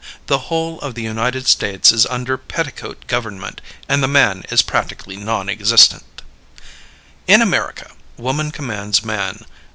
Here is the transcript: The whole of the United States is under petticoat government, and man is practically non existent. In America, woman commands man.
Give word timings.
The 0.25 0.49
whole 0.49 0.79
of 0.81 0.95
the 0.95 1.03
United 1.03 1.45
States 1.45 1.91
is 1.91 2.07
under 2.07 2.35
petticoat 2.35 3.05
government, 3.05 3.61
and 3.87 4.01
man 4.11 4.43
is 4.49 4.63
practically 4.63 5.15
non 5.15 5.47
existent. 5.47 6.23
In 7.27 7.39
America, 7.39 7.91
woman 8.17 8.49
commands 8.49 9.05
man. 9.05 9.45